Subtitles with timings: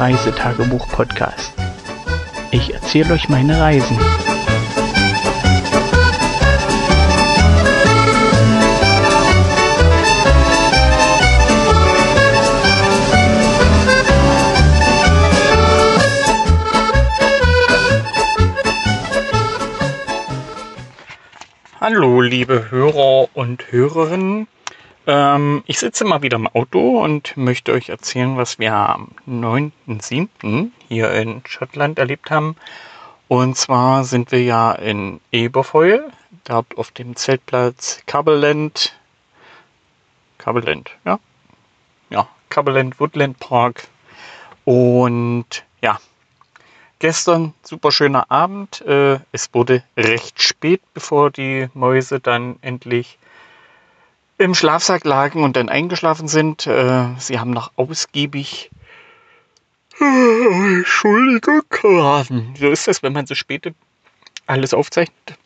[0.00, 1.52] Reisetagebuch-Podcast.
[2.52, 3.98] Ich erzähle euch meine Reisen.
[21.78, 24.48] Hallo, liebe Hörer und Hörerinnen.
[25.10, 30.70] Ähm, ich sitze mal wieder im Auto und möchte euch erzählen, was wir am 9.7.
[30.88, 32.54] hier in Schottland erlebt haben.
[33.26, 36.10] Und zwar sind wir ja in Eberfeuer,
[36.44, 38.96] dort auf dem Zeltplatz Cableland.
[40.38, 41.18] Cableland, ja?
[42.10, 43.88] Ja, Cableland Woodland Park.
[44.64, 45.98] Und ja,
[47.00, 48.80] gestern super schöner Abend.
[48.82, 53.18] Äh, es wurde recht spät, bevor die Mäuse dann endlich
[54.40, 56.66] im Schlafsack lagen und dann eingeschlafen sind.
[56.66, 58.70] Äh, sie haben noch ausgiebig
[60.00, 61.62] Entschuldigung.
[62.58, 63.72] So ist das, wenn man so spät
[64.46, 65.36] alles aufzeichnet.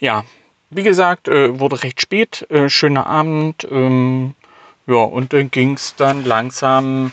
[0.00, 0.24] Ja,
[0.70, 3.68] wie gesagt, äh, wurde recht spät, äh, schöner Abend.
[3.70, 4.34] Ähm,
[4.86, 7.12] ja, und dann ging es dann langsam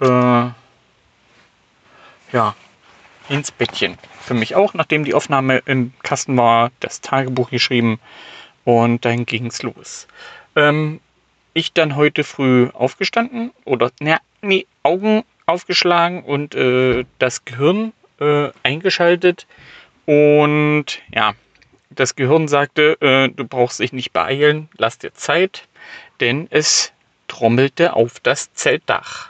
[0.00, 0.54] äh, ja,
[3.30, 3.96] ins Bettchen.
[4.20, 7.98] Für mich auch, nachdem die Aufnahme im Kasten war, das Tagebuch geschrieben.
[8.66, 10.08] Und dann ging es los.
[10.56, 11.00] Ähm,
[11.54, 18.48] ich dann heute früh aufgestanden oder, na, nee, Augen aufgeschlagen und äh, das Gehirn äh,
[18.64, 19.46] eingeschaltet.
[20.04, 21.34] Und ja,
[21.90, 25.68] das Gehirn sagte, äh, du brauchst dich nicht beeilen, lass dir Zeit,
[26.18, 26.92] denn es
[27.28, 29.28] trommelte auf das Zeltdach.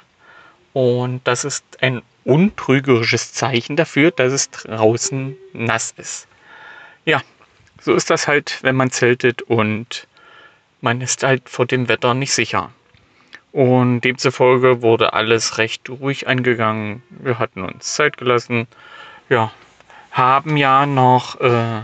[0.72, 6.26] Und das ist ein untrügerisches Zeichen dafür, dass es draußen nass ist.
[7.04, 7.20] Ja,
[7.86, 10.08] so ist das halt, wenn man zeltet und
[10.80, 12.72] man ist halt vor dem Wetter nicht sicher.
[13.52, 17.04] Und demzufolge wurde alles recht ruhig angegangen.
[17.10, 18.66] Wir hatten uns Zeit gelassen.
[19.28, 19.52] Ja,
[20.10, 21.82] haben ja noch äh,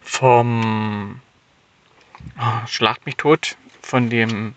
[0.00, 1.20] vom
[2.40, 4.56] oh, Schlacht mich tot, von dem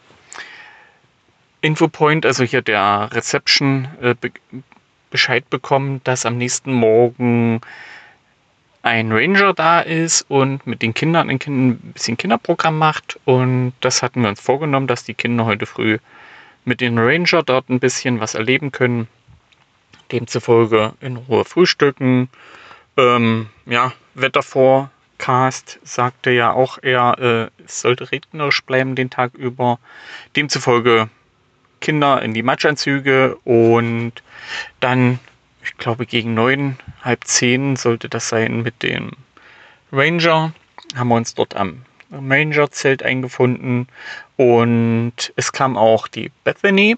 [1.61, 4.31] Infopoint, also hier der Reception, äh, be
[5.11, 7.61] Bescheid bekommen, dass am nächsten Morgen
[8.85, 13.19] ein Ranger da ist und mit den Kindern ein, bisschen Kinderprogramm macht.
[13.25, 15.97] Und das hatten wir uns vorgenommen, dass die Kinder heute früh
[16.65, 19.07] mit den Ranger dort ein bisschen was erleben können.
[20.11, 22.29] Demzufolge in Ruhe frühstücken.
[22.95, 29.79] Ähm, ja, Wetterforecast sagte ja auch eher, äh, sollte regnerisch bleiben den Tag über.
[30.35, 31.09] Demzufolge
[31.81, 34.13] Kinder in die Matschanzüge und
[34.79, 35.19] dann
[35.65, 39.11] ich glaube gegen neun, halb zehn sollte das sein mit dem
[39.91, 40.53] Ranger.
[40.95, 43.87] Haben wir uns dort am Ranger-Zelt eingefunden
[44.37, 46.97] und es kam auch die Bethany.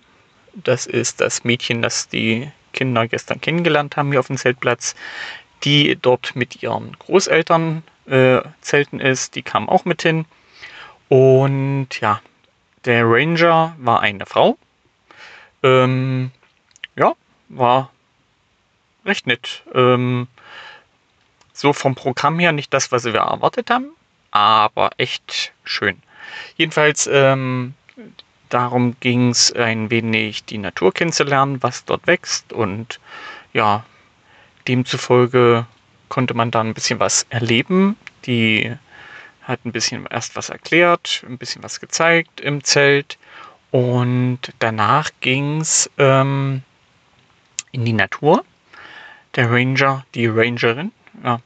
[0.53, 4.95] Das ist das Mädchen, das die Kinder gestern kennengelernt haben hier auf dem Zeltplatz,
[5.63, 9.35] die dort mit ihren Großeltern äh, zelten ist.
[9.35, 10.25] Die kam auch mit hin.
[11.07, 12.21] Und ja,
[12.85, 14.57] der Ranger war eine Frau.
[15.63, 16.31] Ähm,
[16.95, 17.13] ja,
[17.49, 17.91] war
[19.07, 19.63] recht nett.
[19.73, 20.27] Ähm,
[21.53, 23.89] so vom Programm her nicht das, was wir erwartet haben,
[24.31, 25.97] aber echt schön.
[26.55, 27.73] Jedenfalls ähm,
[28.49, 32.99] darum ging es ein wenig die Natur kennenzulernen, was dort wächst und
[33.53, 33.85] ja,
[34.67, 35.65] demzufolge
[36.09, 37.97] konnte man da ein bisschen was erleben.
[38.25, 38.71] Die
[39.41, 43.17] hat ein bisschen erst was erklärt, ein bisschen was gezeigt im Zelt
[43.71, 46.61] und danach ging es ähm,
[47.71, 48.43] in die Natur
[49.37, 50.91] der Ranger, die Rangerin,
[51.23, 51.39] ja,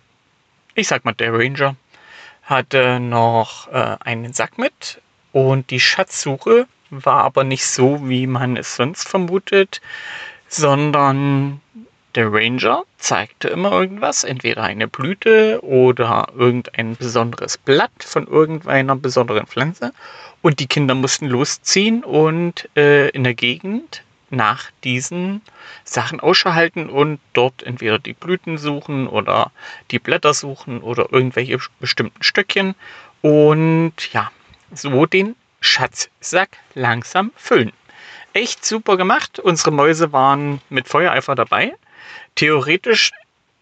[0.74, 1.76] ich sag mal der Ranger,
[2.44, 5.02] hatte noch äh, einen Sack mit
[5.34, 9.82] und die Schatzsuche war aber nicht so, wie man es sonst vermutet,
[10.48, 11.62] sondern
[12.16, 19.48] der Ranger zeigte immer irgendwas, entweder eine Blüte oder irgendein besonderes Blatt von irgendeiner besonderen
[19.48, 19.94] Pflanze.
[20.42, 25.42] Und die Kinder mussten losziehen und äh, in der Gegend nach diesen
[25.84, 29.52] Sachen Ausschau halten und dort entweder die Blüten suchen oder
[29.92, 32.76] die Blätter suchen oder irgendwelche bestimmten Stöckchen
[33.22, 34.32] und ja,
[34.74, 37.74] so den Schatzsack langsam füllen.
[38.34, 39.40] Echt super gemacht.
[39.40, 41.74] Unsere Mäuse waren mit Feuereifer dabei.
[42.36, 43.12] Theoretisch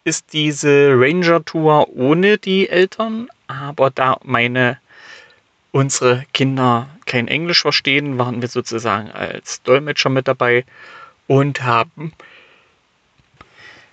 [0.04, 4.80] ist diese Ranger-Tour ohne die Eltern, aber da meine
[5.72, 10.66] unsere Kinder kein Englisch verstehen, waren wir sozusagen als Dolmetscher mit dabei
[11.28, 12.14] und haben,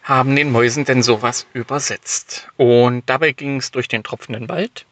[0.02, 2.48] haben den Mäusen denn sowas übersetzt.
[2.56, 4.86] Und dabei ging es durch den tropfenden Wald.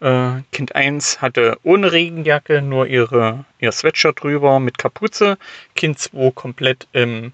[0.00, 5.38] Äh, kind 1 hatte ohne Regenjacke, nur ihre, ihr Sweatshirt drüber mit Kapuze.
[5.74, 7.32] Kind 2 komplett im,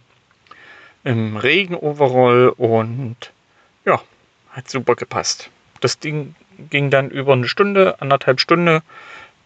[1.05, 3.33] im Regenoverall und
[3.85, 4.01] ja,
[4.51, 5.51] hat super gepasst.
[5.81, 6.35] Das Ding
[6.69, 8.83] ging dann über eine Stunde, anderthalb Stunde,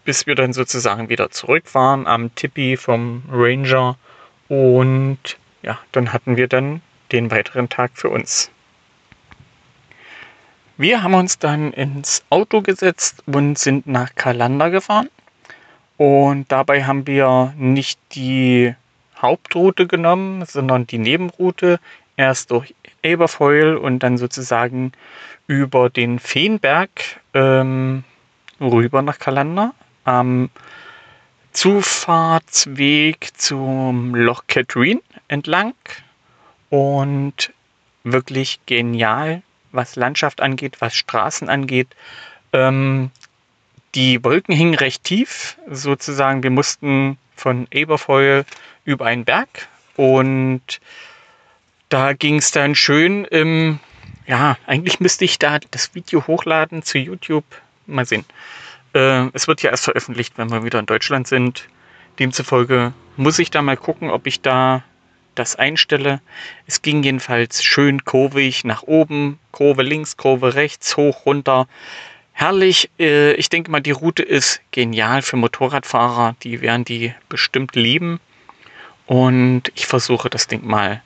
[0.05, 3.97] bis wir dann sozusagen wieder zurück waren am Tippi vom Ranger.
[4.49, 5.19] Und
[5.63, 6.83] ja, dann hatten wir dann
[7.13, 8.51] den weiteren Tag für uns.
[10.77, 15.09] Wir haben uns dann ins Auto gesetzt und sind nach Kalander gefahren.
[15.97, 18.75] Und dabei haben wir nicht die
[19.23, 21.79] Hauptroute genommen, sondern die Nebenroute.
[22.17, 24.93] Erst durch Eberfeul und dann sozusagen
[25.47, 28.05] über den Feenberg ähm,
[28.61, 29.75] rüber nach Kalander.
[30.05, 30.51] Am
[31.53, 35.75] Zufahrtsweg zum Loch Catherine entlang.
[36.71, 37.53] Und
[38.05, 41.89] wirklich genial was Landschaft angeht, was Straßen angeht.
[42.53, 43.11] Ähm,
[43.95, 46.43] die Wolken hingen recht tief, sozusagen.
[46.43, 48.45] Wir mussten von Eberfeuer
[48.85, 50.81] über einen Berg und
[51.95, 53.79] da ging es dann schön im,
[54.27, 57.45] ja, eigentlich müsste ich da das Video hochladen zu YouTube.
[57.87, 58.25] Mal sehen.
[58.95, 61.69] Äh, es wird ja erst veröffentlicht, wenn wir wieder in Deutschland sind.
[62.19, 64.83] Demzufolge muss ich da mal gucken, ob ich da
[65.37, 66.21] das einstelle.
[66.67, 71.69] Es ging jedenfalls schön kurvig nach oben, Kurve links, Kurve rechts, hoch, runter.
[72.33, 72.91] Herrlich.
[72.99, 76.35] Äh, ich denke mal, die Route ist genial für Motorradfahrer.
[76.43, 78.19] Die werden die bestimmt lieben.
[79.07, 81.01] Und ich versuche das Ding mal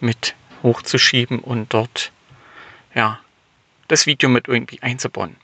[0.00, 2.12] mit hochzuschieben und dort,
[2.94, 3.20] ja,
[3.88, 5.36] das Video mit irgendwie einzubauen.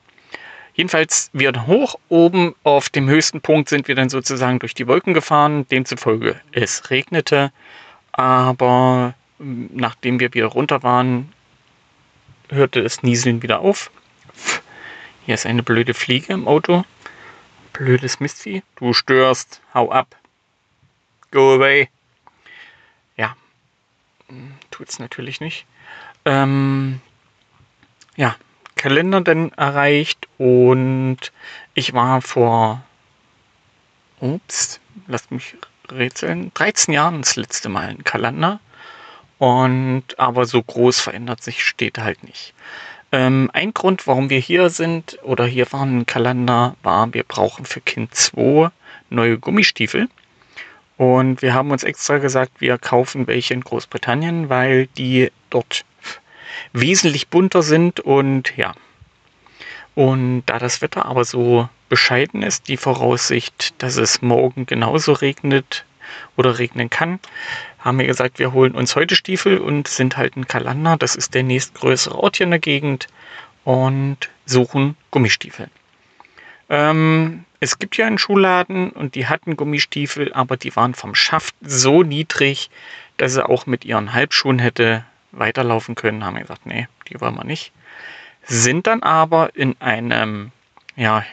[0.75, 5.15] Jedenfalls, wir hoch oben auf dem höchsten Punkt sind wir dann sozusagen durch die Wolken
[5.15, 5.69] gefahren.
[5.69, 7.53] Demzufolge es regnete.
[8.11, 11.33] Aber ähm, nachdem wir wieder runter waren,
[12.51, 13.91] hörte das Nieseln wieder auf.
[15.25, 16.85] Hier ist eine blöde Fliege im Auto.
[17.73, 18.63] Blödes Mistvieh.
[18.77, 19.61] Du störst.
[19.73, 20.17] Hau ab.
[21.31, 21.89] Go away.
[24.29, 25.67] Hm, tut's natürlich nicht.
[26.25, 27.01] Ähm,
[28.17, 28.37] ja.
[28.77, 31.33] Kalender dann erreicht und
[31.75, 32.83] ich war vor.
[34.21, 34.81] Ups.
[35.07, 35.57] Lasst mich
[35.91, 36.53] rätseln.
[36.55, 38.61] 13 Jahren das letzte Mal ein Kalender.
[39.39, 42.55] Und aber so groß verändert sich steht halt nicht.
[43.13, 47.65] Ähm, ein Grund, warum wir hier sind oder hier waren ein Kalender, war, wir brauchen
[47.65, 48.71] für Kind 2
[49.11, 50.09] neue Gummistiefel.
[50.97, 55.85] Und wir haben uns extra gesagt, wir kaufen welche in Großbritannien, weil die dort
[56.73, 58.75] wesentlich bunter sind und ja.
[59.95, 65.85] Und da das Wetter aber so bescheiden ist, die Voraussicht, dass es morgen genauso regnet
[66.37, 67.21] oder regnen kann,
[67.79, 71.35] haben wir gesagt, wir holen uns heute Stiefel und sind halt in Kalander, das ist
[71.35, 73.09] der nächstgrößere Ort hier in der Gegend,
[73.65, 75.69] und suchen Gummistiefel.
[76.69, 81.55] Ähm, es gibt ja einen Schuhladen und die hatten Gummistiefel, aber die waren vom Schaft
[81.63, 82.71] so niedrig,
[83.17, 86.25] dass sie auch mit ihren Halbschuhen hätte weiterlaufen können.
[86.25, 87.73] Haben wir gesagt, nee, die wollen wir nicht.
[88.47, 90.53] Sind dann aber in einem,
[90.97, 91.25] ja,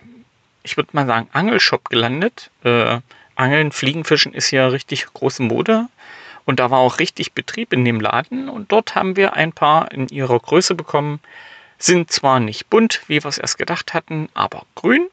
[0.64, 2.50] ich würde mal sagen, Angelshop gelandet.
[2.64, 3.00] Äh,
[3.36, 5.88] Angeln, Fliegenfischen ist ja richtig große Mode.
[6.46, 8.50] Und da war auch richtig Betrieb in dem Laden.
[8.50, 11.20] Und dort haben wir ein paar in ihrer Größe bekommen.
[11.78, 15.10] Sind zwar nicht bunt, wie wir es erst gedacht hatten, aber grün.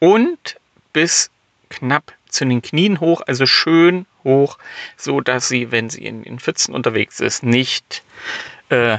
[0.00, 0.56] Und
[0.92, 1.30] bis
[1.68, 4.58] knapp zu den Knien hoch, also schön hoch,
[4.96, 8.02] so dass sie, wenn sie in den Pfützen unterwegs ist, nicht
[8.68, 8.98] äh,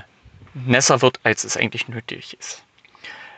[0.53, 2.63] nässer wird, als es eigentlich nötig ist.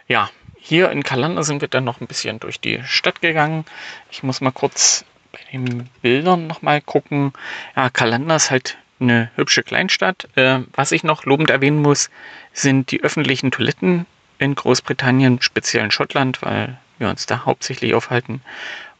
[0.07, 3.65] Ja, hier in Kalander sind wir dann noch ein bisschen durch die Stadt gegangen.
[4.11, 7.33] Ich muss mal kurz bei den Bildern nochmal gucken.
[7.75, 10.27] Ja, Kalander ist halt eine hübsche Kleinstadt.
[10.35, 12.09] Äh, was ich noch lobend erwähnen muss,
[12.53, 14.05] sind die öffentlichen Toiletten
[14.39, 18.41] in Großbritannien, speziell in Schottland, weil wir uns da hauptsächlich aufhalten.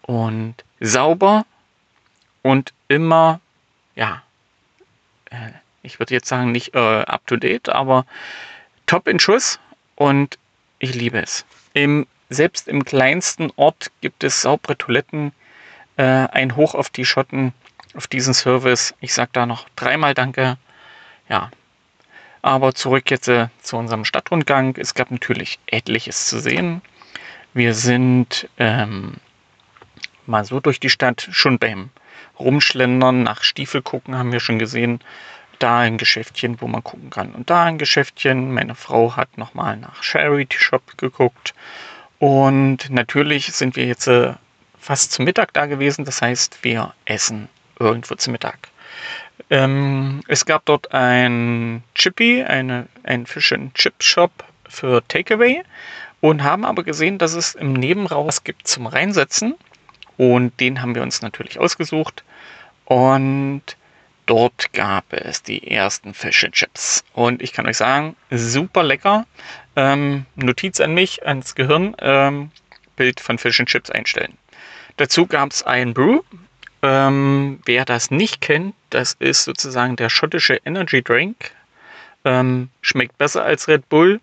[0.02, 1.46] Und sauber
[2.42, 3.40] und immer,
[3.96, 4.22] ja,
[5.30, 8.06] äh, ich würde jetzt sagen, nicht äh, up to date, aber
[8.86, 9.60] top in Schuss
[9.96, 10.38] und
[10.80, 11.46] ich liebe es.
[11.74, 15.32] Im, selbst im kleinsten Ort gibt es saubere Toiletten.
[15.98, 17.54] Äh, ein Hoch auf die Schotten,
[17.96, 18.94] auf diesen Service.
[19.00, 20.58] Ich sage da noch dreimal Danke.
[21.30, 21.52] Ja.
[22.42, 24.76] Aber zurück jetzt äh, zu unserem Stadtrundgang.
[24.78, 26.82] Es gab natürlich etliches zu sehen.
[27.54, 29.16] Wir sind ähm,
[30.26, 31.90] mal so durch die Stadt, schon beim
[32.40, 35.00] Rumschlendern nach Stiefel gucken, haben wir schon gesehen,
[35.60, 37.32] da ein Geschäftchen, wo man gucken kann.
[37.32, 38.54] Und da ein Geschäftchen.
[38.54, 41.54] Meine Frau hat nochmal nach Charity Shop geguckt.
[42.20, 44.34] Und natürlich sind wir jetzt äh,
[44.80, 46.06] fast zum Mittag da gewesen.
[46.06, 47.48] Das heißt, wir essen
[47.80, 48.58] irgendwo zum Mittag.
[49.50, 54.32] Ähm, es gab dort ein Chippy, eine, ein Fish and Chip Shop
[54.68, 55.64] für Takeaway.
[56.24, 59.56] Und haben aber gesehen, dass es im Nebenraum was gibt zum Reinsetzen.
[60.16, 62.24] Und den haben wir uns natürlich ausgesucht.
[62.86, 63.64] Und
[64.26, 67.04] dort gab es die ersten Fish and Chips.
[67.12, 69.26] Und ich kann euch sagen, super lecker.
[69.76, 72.52] Ähm, Notiz an mich, ans Gehirn, ähm,
[72.96, 74.38] Bild von Fish and Chips einstellen.
[74.96, 76.22] Dazu gab es ein Brew.
[76.84, 81.52] Ähm, wer das nicht kennt, das ist sozusagen der schottische Energy Drink.
[82.24, 84.22] Ähm, schmeckt besser als Red Bull,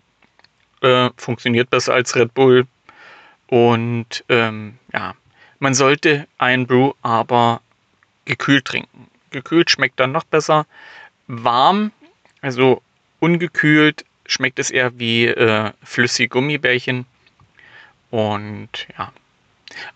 [0.81, 2.67] äh, funktioniert besser als Red Bull.
[3.47, 5.15] Und ähm, ja,
[5.59, 7.61] man sollte ein Brew aber
[8.25, 9.07] gekühlt trinken.
[9.31, 10.65] Gekühlt schmeckt dann noch besser.
[11.27, 11.91] Warm,
[12.41, 12.81] also
[13.19, 17.05] ungekühlt, schmeckt es eher wie äh, flüssige Gummibärchen.
[18.09, 19.11] Und ja,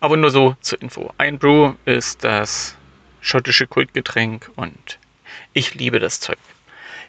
[0.00, 1.12] aber nur so zur Info.
[1.18, 2.76] Ein Brew ist das
[3.20, 4.98] schottische Kultgetränk und
[5.52, 6.38] ich liebe das Zeug.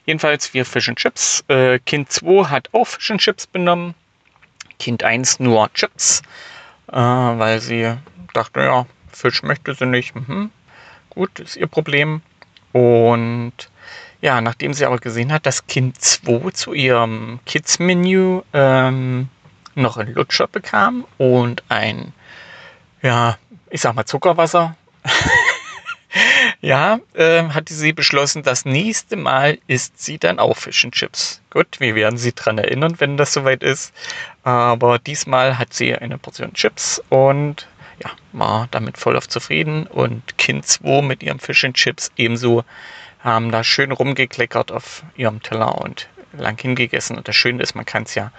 [0.08, 1.44] Jedenfalls wir Fish and Chips.
[1.50, 3.94] Äh, kind 2 hat auch Fish and Chips benommen.
[4.80, 6.22] Kind 1 nur Chips,
[6.88, 7.94] äh, weil sie
[8.34, 10.16] dachte, ja, Fisch möchte sie nicht.
[10.16, 10.50] Mhm.
[11.10, 12.22] Gut, ist ihr Problem.
[12.72, 13.52] Und
[14.22, 19.28] ja, nachdem sie aber gesehen hat, dass Kind 2 zu ihrem Kids-Menü ähm,
[19.76, 22.14] noch ein Lutscher bekam und ein,
[23.02, 23.38] ja,
[23.70, 24.78] ich sag mal Zuckerwasser,
[26.62, 31.42] ja, äh, hatte sie beschlossen, das nächste Mal isst sie dann auch Fish and Chips.
[31.52, 33.94] Gut, wir werden sie dran erinnern, wenn das soweit ist.
[34.44, 37.68] Aber diesmal hat sie eine Portion Chips und
[38.04, 39.86] ja, war damit voll auf zufrieden.
[39.88, 42.64] Und Kind 2 mit ihrem Fish and Chips ebenso
[43.20, 47.18] haben da schön rumgekleckert auf ihrem Teller und lang hingegessen.
[47.18, 48.32] Und das Schöne ist, man kann es ja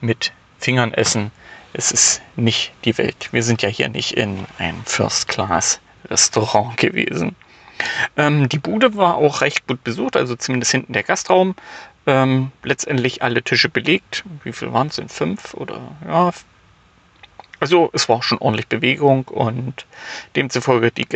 [0.00, 1.30] mit Fingern essen.
[1.72, 3.28] Es ist nicht die Welt.
[3.32, 7.34] Wir sind ja hier nicht in ein First-Class-Restaurant gewesen.
[8.16, 11.54] Ähm, die Bude war auch recht gut besucht, also zumindest hinten der Gastraum.
[12.06, 14.24] Ähm, letztendlich alle Tische belegt.
[14.42, 15.08] Wie viel waren es denn?
[15.08, 16.32] Fünf oder ja,
[17.62, 19.86] also es war schon ordentlich Bewegung und
[20.34, 21.06] demzufolge die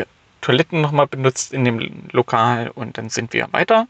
[0.43, 3.89] Toiletten nochmal benutzt in dem Lokal und dann sind wir weiter.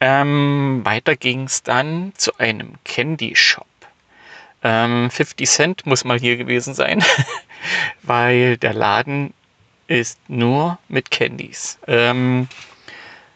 [0.00, 3.66] Ähm, weiter ging es dann zu einem Candy Shop.
[4.64, 7.04] Ähm, 50 Cent muss mal hier gewesen sein,
[8.02, 9.32] weil der Laden
[9.90, 11.80] ist nur mit Candies.
[11.88, 12.46] Ähm,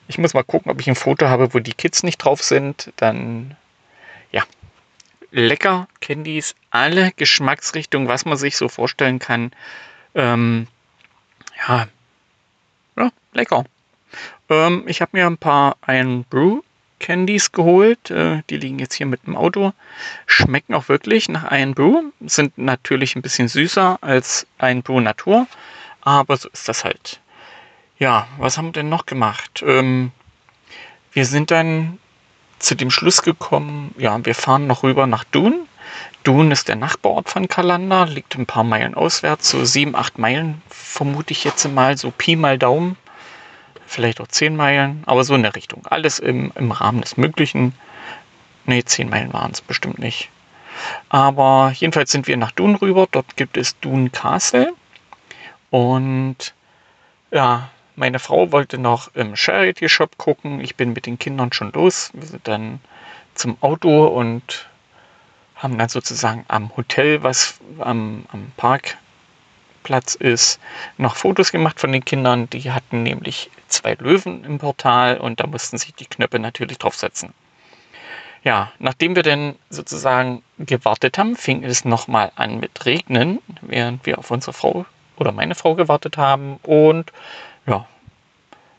[0.07, 2.93] ich muss mal gucken, ob ich ein Foto habe, wo die Kids nicht drauf sind.
[2.95, 3.57] Dann
[4.31, 4.45] ja,
[5.33, 9.51] lecker Candies, alle Geschmacksrichtungen, was man sich so vorstellen kann.
[10.15, 10.69] Ähm,
[11.67, 11.89] ja,
[12.97, 13.65] ja, lecker.
[14.49, 16.61] Ähm, ich habe mir ein paar ein Brew
[17.01, 18.13] Candies geholt.
[18.13, 19.73] Äh, die liegen jetzt hier mit dem Auto.
[20.27, 22.13] Schmecken auch wirklich nach ein Brew.
[22.21, 25.49] Sind natürlich ein bisschen süßer als ein Brew Natur.
[26.05, 27.21] Aber so ist das halt.
[27.99, 29.63] Ja, was haben wir denn noch gemacht?
[29.67, 30.13] Ähm,
[31.13, 31.99] wir sind dann
[32.59, 35.67] zu dem Schluss gekommen, ja, wir fahren noch rüber nach Dun.
[36.23, 40.63] Dun ist der Nachbarort von Kalander, liegt ein paar Meilen auswärts, so sieben, acht Meilen
[40.71, 42.97] vermute ich jetzt mal, so Pi mal Daumen.
[43.87, 45.87] Vielleicht auch zehn Meilen, aber so in der Richtung.
[45.87, 47.75] Alles im, im Rahmen des Möglichen.
[48.65, 50.31] Ne, zehn Meilen waren es bestimmt nicht.
[51.11, 53.07] Aber jedenfalls sind wir nach Dun rüber.
[53.11, 54.73] Dort gibt es Dun Castle.
[55.75, 56.55] Und
[57.33, 60.61] ja, meine Frau wollte noch im Charity Shop gucken.
[60.61, 62.11] Ich bin mit den Kindern schon los.
[62.15, 62.81] Wir sind dann
[63.35, 64.69] zum Auto und
[65.57, 70.61] haben dann sozusagen am Hotel, was am, am Parkplatz ist,
[70.97, 72.49] noch Fotos gemacht von den Kindern.
[72.51, 77.35] Die hatten nämlich zwei Löwen im Portal und da mussten sich die Knöpfe natürlich draufsetzen.
[78.45, 84.19] Ja, nachdem wir dann sozusagen gewartet haben, fing es nochmal an mit Regnen, während wir
[84.19, 86.57] auf unsere Frau oder meine Frau gewartet haben.
[86.63, 87.13] Und
[87.67, 87.87] ja,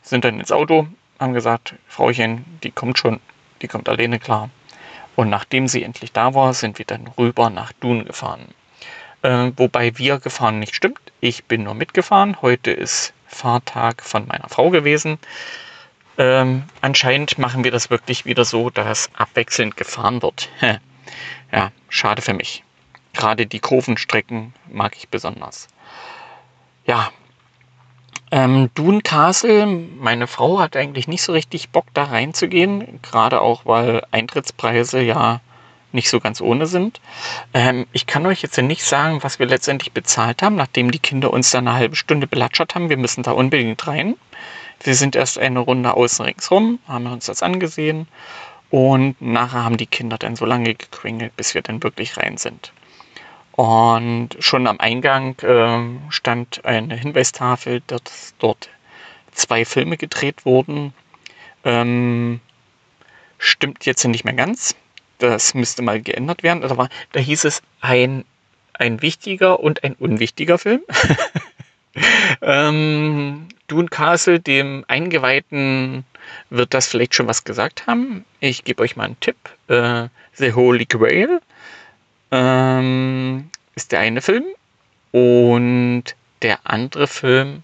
[0.02, 0.86] sind dann ins Auto,
[1.18, 3.20] haben gesagt, Frauchen, die kommt schon,
[3.62, 4.50] die kommt alleine klar.
[5.16, 8.48] Und nachdem sie endlich da war, sind wir dann rüber nach Dun gefahren.
[9.22, 11.00] Äh, wobei wir gefahren nicht stimmt.
[11.20, 12.42] Ich bin nur mitgefahren.
[12.42, 15.18] Heute ist Fahrtag von meiner Frau gewesen.
[16.18, 20.48] Ähm, anscheinend machen wir das wirklich wieder so, dass abwechselnd gefahren wird.
[21.52, 22.62] ja, schade für mich.
[23.12, 25.68] Gerade die Kurvenstrecken mag ich besonders.
[26.86, 27.10] Ja,
[28.30, 33.66] ähm, Dune Castle, meine Frau hat eigentlich nicht so richtig Bock da reinzugehen, gerade auch
[33.66, 35.40] weil Eintrittspreise ja
[35.92, 37.00] nicht so ganz ohne sind.
[37.54, 41.32] Ähm, ich kann euch jetzt nicht sagen, was wir letztendlich bezahlt haben, nachdem die Kinder
[41.32, 42.90] uns da eine halbe Stunde belatschert haben.
[42.90, 44.16] Wir müssen da unbedingt rein.
[44.82, 48.08] Wir sind erst eine Runde außen ringsrum, haben uns das angesehen
[48.70, 52.72] und nachher haben die Kinder dann so lange gequengelt, bis wir dann wirklich rein sind.
[53.56, 58.68] Und schon am Eingang äh, stand eine Hinweistafel, dass dort
[59.32, 60.92] zwei Filme gedreht wurden.
[61.64, 62.40] Ähm,
[63.38, 64.76] stimmt jetzt nicht mehr ganz.
[65.18, 66.60] das müsste mal geändert werden.
[66.60, 68.24] Da, war, da hieß es ein,
[68.74, 70.82] ein wichtiger und ein unwichtiger Film.
[72.42, 76.04] ähm, Dune Castle, dem Eingeweihten,
[76.50, 78.26] wird das vielleicht schon was gesagt haben.
[78.40, 79.36] Ich gebe euch mal einen Tipp.
[79.68, 81.40] Äh, The Holy Grail
[82.30, 84.44] ähm, ist der eine Film.
[85.12, 86.04] Und
[86.42, 87.62] der andere Film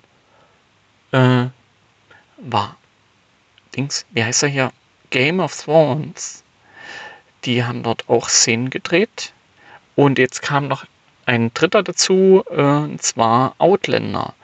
[1.12, 1.46] äh,
[2.38, 2.76] war
[3.76, 4.72] Dings, wie heißt er hier?
[5.10, 6.42] Game of Thrones.
[7.44, 9.32] Die haben dort auch Szenen gedreht.
[9.94, 10.86] Und jetzt kam noch
[11.26, 14.34] ein dritter dazu, äh, und zwar Outlander.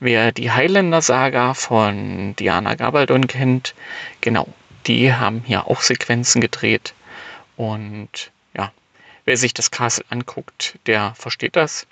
[0.00, 3.74] Wer die Highlander-Saga von Diana Gabaldon kennt,
[4.20, 4.48] genau,
[4.86, 6.94] die haben hier auch Sequenzen gedreht.
[7.56, 8.30] Und
[9.24, 11.86] wer sich das Castle anguckt, der versteht das.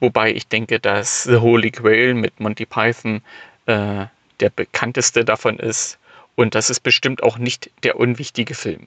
[0.00, 3.22] Wobei ich denke, dass The Holy Grail mit Monty Python
[3.66, 4.06] äh,
[4.40, 5.98] der bekannteste davon ist.
[6.36, 8.86] Und das ist bestimmt auch nicht der unwichtige Film.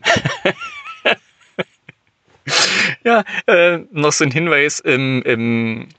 [3.04, 5.90] ja, äh, noch so ein Hinweis im, im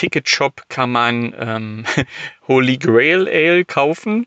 [0.00, 1.84] Ticketshop kann man ähm,
[2.48, 4.26] Holy Grail Ale kaufen.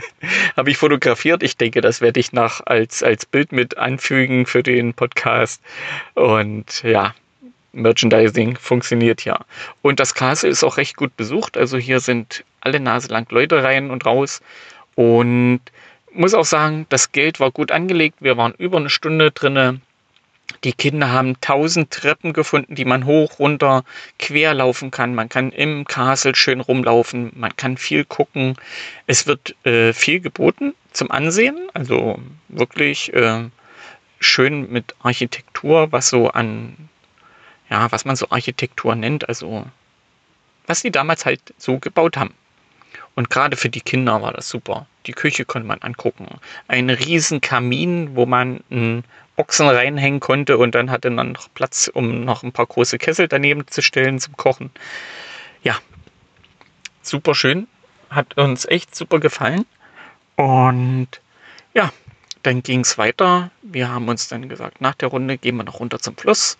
[0.56, 1.42] Habe ich fotografiert.
[1.42, 5.60] Ich denke, das werde ich nach als, als Bild mit anfügen für den Podcast.
[6.14, 7.14] Und ja,
[7.72, 9.40] Merchandising funktioniert ja.
[9.82, 11.58] Und das Castle ist auch recht gut besucht.
[11.58, 14.40] Also hier sind alle Nase lang Leute rein und raus.
[14.94, 15.60] Und
[16.12, 18.16] muss auch sagen, das Geld war gut angelegt.
[18.20, 19.82] Wir waren über eine Stunde drinne.
[20.64, 23.84] Die Kinder haben tausend Treppen gefunden, die man hoch, runter,
[24.18, 25.14] quer laufen kann.
[25.14, 27.32] Man kann im Castle schön rumlaufen.
[27.34, 28.56] Man kann viel gucken.
[29.06, 31.56] Es wird äh, viel geboten zum Ansehen.
[31.72, 33.48] Also wirklich äh,
[34.18, 36.76] schön mit Architektur, was so an,
[37.70, 39.28] ja, was man so Architektur nennt.
[39.28, 39.64] Also
[40.66, 42.34] was die damals halt so gebaut haben.
[43.14, 44.86] Und gerade für die Kinder war das super.
[45.06, 46.26] Die Küche konnte man angucken.
[46.68, 49.04] Ein riesen Kamin, wo man einen
[49.40, 53.26] Ochsen reinhängen konnte und dann hatte man noch Platz, um noch ein paar große Kessel
[53.26, 54.70] daneben zu stellen zum Kochen.
[55.62, 55.78] Ja,
[57.02, 57.66] super schön.
[58.10, 59.64] Hat uns echt super gefallen.
[60.36, 61.08] Und
[61.72, 61.90] ja,
[62.42, 63.50] dann ging es weiter.
[63.62, 66.58] Wir haben uns dann gesagt, nach der Runde gehen wir noch runter zum Fluss.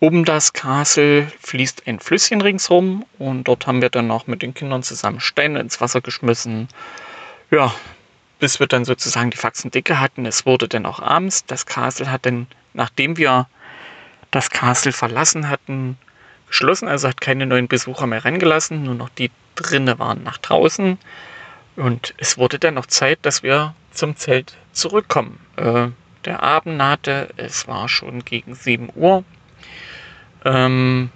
[0.00, 4.54] Um das Castle fließt ein Flüsschen ringsrum und dort haben wir dann noch mit den
[4.54, 6.68] Kindern zusammen Steine ins Wasser geschmissen.
[7.50, 7.74] Ja,
[8.40, 10.26] bis wir dann sozusagen die Faxen dicke hatten.
[10.26, 11.44] Es wurde dann auch abends.
[11.46, 13.46] Das Castle hat dann, nachdem wir
[14.30, 15.98] das Castle verlassen hatten,
[16.48, 16.88] geschlossen.
[16.88, 18.82] Also hat keine neuen Besucher mehr reingelassen.
[18.82, 20.98] Nur noch die drinnen waren nach draußen.
[21.76, 25.38] Und es wurde dann noch Zeit, dass wir zum Zelt zurückkommen.
[25.56, 25.88] Äh,
[26.24, 29.24] der Abend nahte, es war schon gegen 7 Uhr.
[30.44, 31.10] Ähm,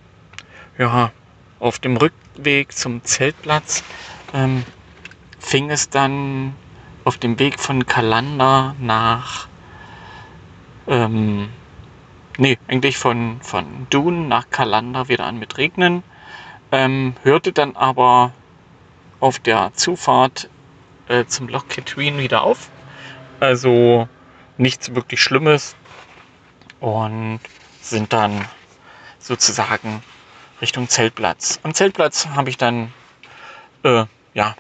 [0.78, 1.12] ja,
[1.60, 3.84] auf dem Rückweg zum Zeltplatz
[4.32, 4.64] ähm,
[5.38, 6.54] fing es dann
[7.04, 9.46] auf dem Weg von Kalander nach,
[10.86, 11.50] ähm,
[12.38, 16.02] nee, eigentlich von, von Dun nach Kalander wieder an mit Regnen.
[16.72, 18.32] Ähm, hörte dann aber
[19.20, 20.48] auf der Zufahrt
[21.08, 22.70] äh, zum Loch Katrine wieder auf.
[23.40, 24.08] Also
[24.56, 25.76] nichts wirklich Schlimmes.
[26.80, 27.40] Und
[27.80, 28.44] sind dann
[29.18, 30.02] sozusagen
[30.60, 31.60] Richtung Zeltplatz.
[31.62, 32.92] Am Zeltplatz habe ich dann
[33.82, 34.54] äh, ja,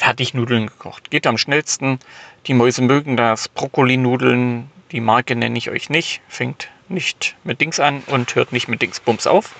[0.00, 1.10] Fertignudeln gekocht.
[1.10, 1.98] Geht am schnellsten.
[2.46, 3.50] Die Mäuse mögen das.
[3.50, 6.22] Brokkolinudeln, die Marke nenne ich euch nicht.
[6.26, 9.54] Fängt nicht mit Dings an und hört nicht mit Dingsbums auf.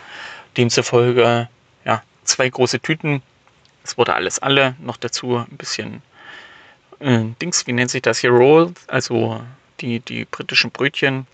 [0.57, 1.51] Demzufolge
[1.85, 3.21] ja, zwei große Tüten.
[3.85, 4.77] Es wurde alles alle.
[4.81, 6.01] Noch dazu ein bisschen
[7.01, 8.31] äh, Dings, wie nennt sich das hier?
[8.31, 9.43] Roll, also
[9.81, 11.27] die, die britischen Brötchen.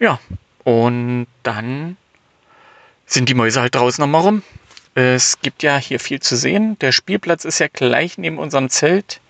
[0.00, 0.18] Ja,
[0.64, 1.96] und dann
[3.06, 4.42] sind die Mäuse halt draußen nochmal rum.
[4.94, 6.78] Es gibt ja hier viel zu sehen.
[6.78, 9.20] Der Spielplatz ist ja gleich neben unserem Zelt.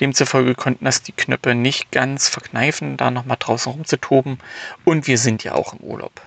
[0.00, 4.38] Demzufolge konnten das die Knöpfe nicht ganz verkneifen, da nochmal draußen rumzutoben.
[4.84, 6.22] Und wir sind ja auch im Urlaub.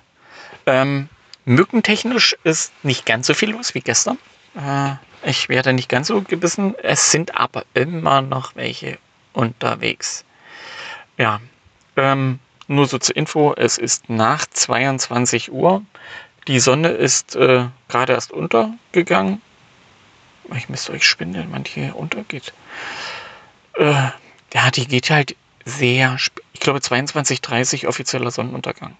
[0.66, 1.08] Ähm,
[1.44, 4.18] mückentechnisch ist nicht ganz so viel los wie gestern.
[4.54, 4.94] Äh,
[5.28, 6.74] ich werde nicht ganz so gebissen.
[6.82, 8.98] Es sind aber immer noch welche
[9.32, 10.24] unterwegs.
[11.18, 11.40] Ja,
[11.96, 15.82] ähm, nur so zur Info, es ist nach 22 Uhr.
[16.48, 19.42] Die Sonne ist äh, gerade erst untergegangen.
[20.54, 22.52] Ich müsste euch spindeln, wann die hier untergeht.
[23.74, 24.10] Äh,
[24.54, 26.16] ja, die geht halt sehr,
[26.52, 28.96] ich glaube 22, 30 offizieller Sonnenuntergang.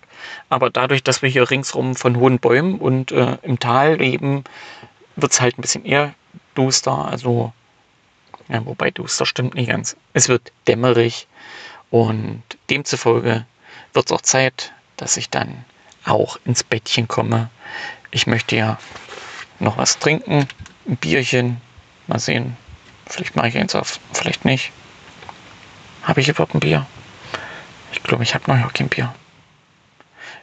[0.48, 4.42] Aber dadurch, dass wir hier ringsrum von hohen Bäumen und äh, im Tal leben,
[5.14, 6.14] wird es halt ein bisschen eher
[6.56, 7.06] duster.
[7.06, 7.52] Also,
[8.48, 9.96] ja, wobei duster stimmt nicht ganz.
[10.12, 11.28] Es wird dämmerig
[11.90, 13.46] und demzufolge
[13.92, 15.64] wird es auch Zeit, dass ich dann
[16.06, 17.50] auch ins Bettchen komme.
[18.10, 18.78] Ich möchte ja
[19.58, 20.48] noch was trinken,
[20.88, 21.60] ein Bierchen.
[22.06, 22.56] Mal sehen.
[23.06, 24.72] Vielleicht mache ich eins auf, vielleicht nicht.
[26.02, 26.86] Habe ich überhaupt ein Bier?
[27.92, 29.14] Ich glaube, ich habe noch kein Bier.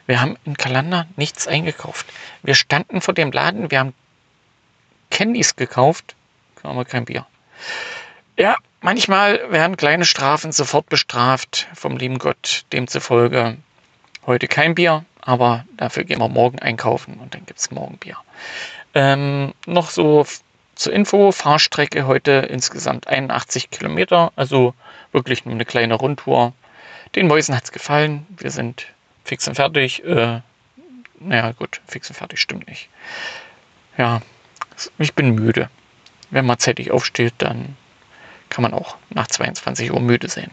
[0.06, 2.06] Wir haben in Kalender nichts eingekauft.
[2.42, 3.94] Wir standen vor dem Laden, wir haben
[5.10, 6.14] Candies gekauft,
[6.62, 7.26] aber kein Bier.
[8.36, 12.64] Ja, manchmal werden kleine Strafen sofort bestraft vom lieben Gott.
[12.72, 13.56] Demzufolge
[14.26, 18.16] heute kein Bier, aber dafür gehen wir morgen einkaufen und dann gibt es morgen Bier.
[18.94, 20.26] Ähm, noch so
[20.74, 24.74] zur Info, Fahrstrecke heute insgesamt 81 Kilometer, also
[25.12, 26.52] wirklich nur eine kleine Rundtour.
[27.14, 28.86] Den Mäusen hat es gefallen, wir sind
[29.24, 30.04] fix und fertig.
[30.04, 30.40] Äh,
[31.20, 32.90] naja gut, fix und fertig stimmt nicht.
[33.96, 34.20] Ja,
[34.98, 35.70] ich bin müde.
[36.30, 37.76] Wenn man zeitig aufsteht, dann
[38.50, 40.50] kann man auch nach 22 Uhr müde sein.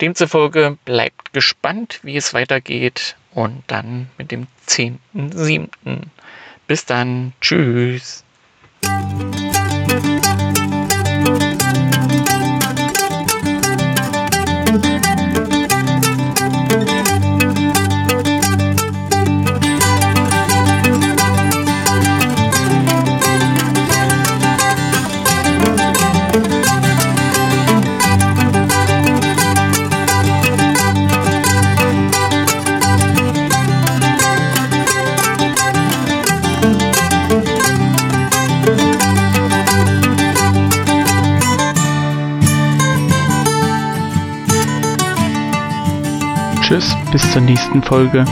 [0.00, 5.68] Demzufolge bleibt gespannt, wie es weitergeht und dann mit dem 10.7.
[6.66, 7.32] Bis dann.
[7.40, 8.24] Tschüss.
[47.32, 48.24] Zur nächsten Folge.